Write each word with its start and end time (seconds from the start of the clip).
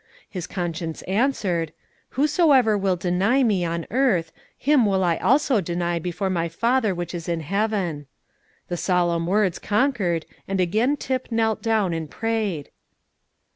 His 0.27 0.47
conscience 0.47 1.03
answered, 1.03 1.73
"Whosoever 2.17 2.75
will 2.75 2.95
deny 2.95 3.43
Me 3.43 3.63
on 3.63 3.85
earth, 3.91 4.31
him 4.57 4.83
will 4.87 5.03
I 5.03 5.17
also 5.17 5.61
deny 5.61 5.99
before 5.99 6.27
My 6.31 6.49
Father 6.49 6.95
which 6.95 7.13
is 7.13 7.29
in 7.29 7.41
heaven." 7.41 8.07
The 8.67 8.77
solemn 8.77 9.27
words 9.27 9.59
conquered, 9.59 10.25
and 10.47 10.59
again 10.59 10.97
Tip 10.97 11.31
knelt 11.31 11.61
down 11.61 11.93
and 11.93 12.09
prayed. 12.09 12.71